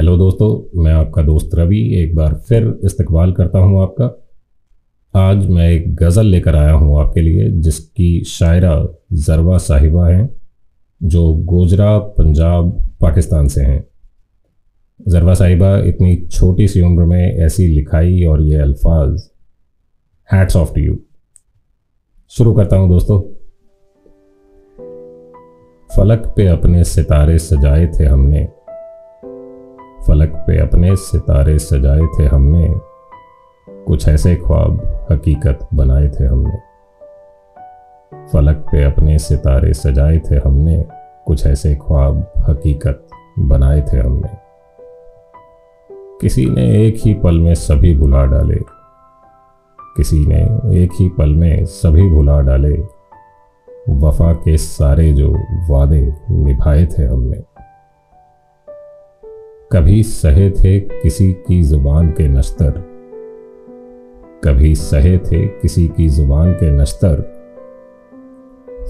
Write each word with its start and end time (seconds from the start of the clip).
Hello 0.00 0.16
दोस्तों, 0.16 0.82
मैं 0.82 0.92
आपका 0.92 1.22
दोस्त 1.22 1.50
रवि 1.54 1.78
एक 2.02 2.14
बार 2.14 2.34
फिर 2.34 2.80
इस्तकबाल 2.84 3.32
करता 3.32 3.58
हूँ 3.58 3.82
आपका। 3.82 4.04
आज 5.20 5.46
मैं 5.46 5.68
एक 5.70 5.94
गज़ल 5.94 6.26
लेकर 6.26 6.56
आया 6.56 6.72
हूँ 6.72 7.00
आपके 7.00 7.20
लिए, 7.20 7.50
जिसकी 7.50 8.24
शायरा 8.24 8.88
जरवा 9.12 9.58
साहिबा 9.58 10.08
हैं, 10.08 10.40
जो 11.02 11.34
गोजरा, 11.34 11.98
पंजाब, 11.98 12.70
पाकिस्तान 13.00 13.48
से 13.48 13.60
हैं। 13.60 13.84
जरवा 15.08 15.34
साहिबा 15.34 15.76
इतनी 15.78 16.16
छोटी 16.32 16.68
सी 16.68 16.80
उम्र 16.80 17.04
में 17.04 17.36
ऐसी 17.36 17.66
लिखाई 17.66 18.24
और 18.24 18.42
ये 18.42 18.56
अल्फाज 18.56 19.28
हैट्स 20.32 20.56
ऑफ़ 20.56 20.74
टू 20.74 20.80
यू 20.80 20.98
शुरू 22.28 22.54
करता 22.54 22.76
हूँ 22.76 22.88
दोस्तों। 22.88 23.20
फलक 25.90 26.32
पे 26.36 26.46
अपने 26.46 26.84
सितारे 26.84 27.38
सजाए 27.38 27.86
थे 27.86 28.04
हमने 28.04 28.48
फलक 30.10 30.28
पे 30.28 30.58
अपने 30.58 30.96
सितारे 30.96 31.58
सजाए 31.58 32.00
थे 32.00 32.26
हमने। 32.26 32.74
कुछ 33.86 34.08
ऐसे 34.08 34.36
ख्वाब 34.36 35.06
हकीकत 35.10 35.68
बनाए 35.74 36.08
थे 36.08 36.24
हमने। 36.24 36.56
फलक 38.32 38.56
पे 38.56 38.84
अपने 38.84 39.18
सितारे 39.18 39.74
सजाए 39.74 40.18
थे 40.18 40.36
हमने। 40.36 40.84
कुछ 41.26 41.46
ऐसे 41.46 41.74
ख्वाब 41.74 42.32
हकीकत 42.48 43.06
बनाए 43.38 43.80
थे 43.80 43.98
हमने। 43.98 44.28
किसी 46.20 46.46
ने 46.46 46.86
एक 46.86 46.96
ही 47.04 47.14
पल 47.14 47.38
में 47.38 47.54
सभी 47.54 47.98
भुला 47.98 48.24
डाले। 48.24 48.58
किसी 49.96 50.26
ने 50.26 50.42
एक 50.84 50.90
ही 51.00 51.08
पल 51.08 51.34
में 51.34 51.64
सभी 51.64 52.08
भुला 52.08 52.40
डाले। 52.40 52.82
वफा 53.90 54.32
के 54.32 54.56
सारे 54.56 55.12
जो 55.12 55.34
वादे 55.70 56.14
निभाए 56.30 56.86
थे 56.86 57.04
हमने। 57.04 57.49
कभी 59.72 60.02
सहे 60.02 60.50
थे 60.50 60.80
किसी 60.80 61.32
की 61.32 61.62
ज़ुबान 61.62 62.08
के 62.08 62.28
नश्तर। 62.28 62.70
कभी 64.44 64.74
सहे 64.74 65.18
थे 65.18 65.46
किसी 65.46 65.88
की 65.88 66.08
ज़ुबान 66.08 66.52
के 66.52 66.70
नश्तर। 66.70 67.20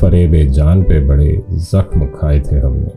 फरेब 0.00 0.50
जान 0.50 0.82
पे 0.82 1.00
बड़े 1.00 1.42
जख्म 1.50 2.06
खाए 2.06 2.40
थे 2.40 2.56
हमने। 2.58 2.90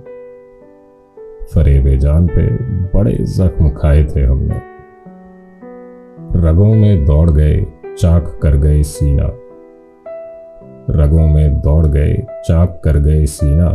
फरेब 1.46 2.00
जान 2.00 2.28
पे 2.28 2.48
बड़े 2.98 3.14
जख्म 3.14 3.70
खाए 3.70 4.04
थे 4.04 4.22
हमने। 4.22 4.62
रगों 6.40 6.76
में 6.76 7.06
दौड़ 7.06 7.32
गए, 7.32 7.66
चाक 7.98 8.40
कर 8.44 8.58
गए 8.58 8.84
सीना। 8.84 9.28
रगों 10.90 11.28
में 11.28 11.62
दौड़ 11.62 11.88
गए, 11.88 12.28
चाक 12.32 12.82
कर 12.84 12.98
गए 12.98 13.26
सीना। 13.26 13.70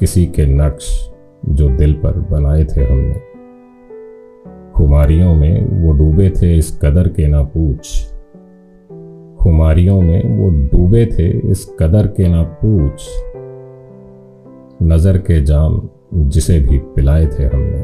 किसी 0.00 0.26
के 0.26 0.46
नक्श 0.46 1.09
जो 1.48 1.68
दिल 1.68 1.92
पर 1.92 2.12
बनाए 2.12 2.64
थे 2.64 2.84
हमने। 2.84 3.30
खुमारियों 4.72 5.34
में 5.34 5.82
वो 5.82 5.92
डूबे 5.92 6.30
थे 6.30 6.56
इस 6.56 6.78
कदर 6.82 7.08
के 7.08 7.28
ना 7.28 7.42
पूछ 7.42 8.10
खुमारियों 9.38 10.00
में 10.00 10.38
वो 10.38 10.50
डूबे 10.50 11.06
थे 11.06 11.50
इस 11.50 11.76
कदर 11.80 12.06
के 12.06 12.28
ना 12.28 12.42
पूछ 12.42 13.08
नज़र 14.82 15.18
के 15.18 15.42
जाम 15.42 15.88
जिसे 16.14 16.60
भी 16.60 16.78
पिलाए 16.78 17.26
थे 17.26 17.44
हमने। 17.44 17.82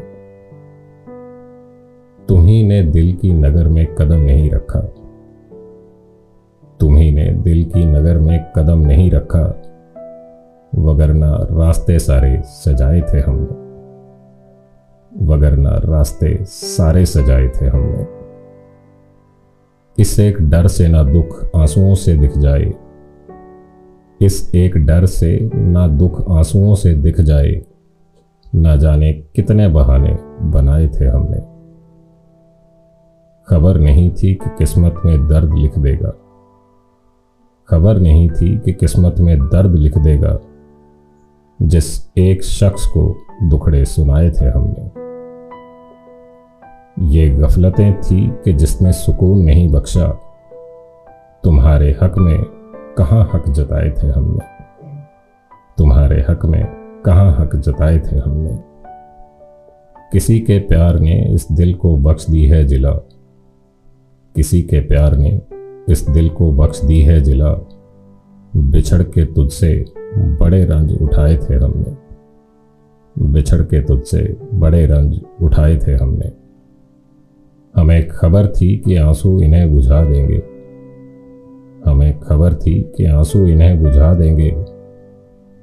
तुम्ही 2.25 2.67
ने 2.67 2.83
दिल 2.83 3.15
की 3.15 3.33
नगर 3.33 3.67
में 3.67 3.95
कदम 3.95 4.17
नहीं 4.17 4.51
रखा। 4.51 4.79
तुम्ही 6.79 7.11
ने 7.11 7.31
दिल 7.31 7.63
की 7.63 7.85
नगर 7.85 8.17
में 8.17 8.51
कदम 8.55 8.79
नहीं 8.79 9.11
रखा। 9.11 9.56
वगरना 10.87 11.37
रास्ते 11.51 11.99
सारे 11.99 12.41
सजाए 12.45 13.01
थे 13.01 13.19
हमने। 13.19 13.67
वगरना 15.25 15.69
रास्ते 15.69 16.45
सारे 16.45 17.05
सजाए 17.05 17.47
थे 17.47 17.65
हमने। 17.65 18.07
इस 20.01 20.19
एक 20.19 20.41
डर 20.41 20.67
से 20.67 20.87
ना 20.87 21.03
दुख 21.03 21.49
आंसुओं 21.55 21.95
से 21.95 22.17
दिख 22.17 22.37
जाए। 22.37 22.73
इस 24.21 24.55
एक 24.55 24.77
डर 24.77 25.05
से 25.05 25.49
ना 25.55 25.87
दुख 25.87 26.31
आंसुओं 26.31 26.75
से 26.75 26.93
दिख 26.93 27.21
जाए। 27.21 27.61
ना 28.55 28.75
जाने 28.75 29.13
कितने 29.13 29.67
बहाने 29.67 30.17
बनाए 30.41 30.87
थे 30.87 31.05
हमने। 31.05 31.57
खबर 33.49 33.79
नहीं 33.79 34.11
थी 34.11 34.33
कि 34.33 34.49
किस्मत 34.57 34.95
में 35.05 35.27
दर्द 35.27 35.53
लिख 35.53 35.79
देगा। 35.79 36.13
खबर 37.69 37.97
नहीं 37.97 38.29
थी 38.29 38.57
कि 38.57 38.73
किस्मत 38.73 39.15
में 39.19 39.39
दर्द 39.39 39.75
लिख 39.75 39.97
देगा। 39.97 40.39
जिस 41.61 42.17
एक 42.17 42.43
शख्स 42.43 42.85
को 42.85 43.17
दुखड़े 43.43 43.85
सुनाए 43.85 44.29
थे 44.29 44.45
हमने। 44.45 45.07
ये 47.17 47.29
गफलतें 47.29 48.01
थी 48.01 48.27
कि 48.27 48.53
जिसने 48.53 48.91
सुकून 48.91 49.41
नहीं 49.41 49.69
बख्शा, 49.69 50.07
तुम्हारे 51.43 51.97
हक 52.03 52.17
में 52.17 52.43
कहाँ 52.97 53.29
हक 53.33 53.49
जताए 53.49 53.89
थे 53.89 54.07
हमने? 54.07 54.65
तुम्हारे 55.77 56.25
हक 56.29 56.45
में 56.45 56.65
कहाँ 57.05 57.37
हक 57.39 57.55
जताए 57.55 57.99
थे 57.99 58.17
हमने? 58.17 58.57
किसी 60.11 60.39
के 60.39 60.59
प्यार 60.59 60.99
ने 60.99 61.33
इस 61.33 61.51
दिल 61.51 61.73
को 61.73 61.97
बख्श 61.97 62.29
दी 62.29 62.45
है 62.45 62.65
जिला। 62.65 62.91
किसी 64.35 64.61
के 64.61 64.79
प्यार 64.79 65.15
ने 65.15 65.41
इस 65.89 66.09
दिल 66.09 66.29
को 66.29 66.51
बख्श 66.51 66.81
दी 66.81 67.01
है 67.01 67.21
जिला। 67.21 67.69
बिछड़ 68.57 69.03
के 69.03 69.25
तुझसे 69.25 69.85
बड़े 70.17 70.65
रंज 70.65 71.01
उठाए 71.01 71.37
थे 71.37 71.55
हमने। 71.55 72.07
बिछड़ 73.25 73.61
के 73.61 73.81
तुझसे 73.81 74.37
बड़े 74.53 74.85
रंज 74.85 75.21
उठाए 75.41 75.77
थे 75.77 75.91
हमने। 75.91 76.31
हमें 77.81 78.07
खबर 78.07 78.47
थी 78.47 78.77
कि 78.77 78.95
आँसू 78.95 79.41
इन्हें 79.41 79.73
बुझा 79.73 80.05
देंगे। 80.05 80.43
हमें 81.89 82.19
खबर 82.19 82.53
थी 82.53 82.81
कि 82.81 83.05
आँसू 83.05 83.47
इन्हें 83.47 83.83
बुझा 83.83 84.13
देंगे। 84.13 84.49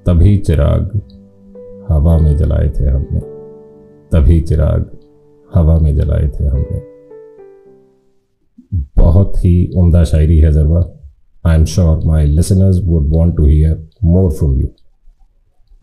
तभी 0.06 0.38
चिराग 0.38 1.00
हवा 1.88 2.18
में 2.18 2.36
जलाए 2.36 2.68
थे 2.68 2.84
हमने। 2.90 3.20
तभी 4.12 4.40
चिराग 4.40 4.90
हवा 5.54 5.78
में 5.78 5.94
जलाए 5.94 6.28
थे 6.28 6.44
हमने। 6.44 6.82
बहुत 8.96 9.36
ही 9.36 9.72
उम्दा 9.76 10.04
शायरी 10.04 10.38
है 10.38 10.52
Jarba 10.52 11.00
I 11.46 11.56
am 11.56 11.64
sure 11.64 12.00
my 12.04 12.26
listeners 12.26 12.80
would 12.84 13.08
want 13.08 13.36
to 13.36 13.46
hear 13.46 13.88
more 14.04 14.30
from 14.32 14.60
you 14.60 14.68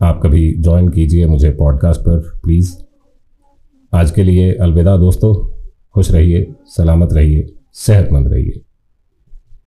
आप 0.02 0.20
कभी 0.22 0.56
ज्वाइन 0.58 0.88
कीजिए 0.88 1.26
मुझे 1.26 1.50
पॉडकास्ट 1.50 2.00
पर 2.00 2.40
प्लीज़ 2.44 2.76
आज 3.94 4.10
के 4.10 4.24
लिए 4.24 4.54
अलविदा 4.54 4.96
दोस्तों. 4.96 5.62
खुश 5.94 6.10
रहिए, 6.10 6.54
सलामत 6.66 7.12
रहिए, 7.12 7.54
सेहतमंद 7.72 8.28
रहिए. 8.28 8.60